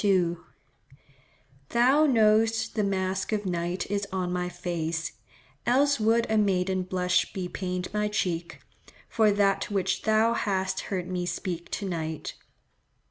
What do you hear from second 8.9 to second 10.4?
For that which thou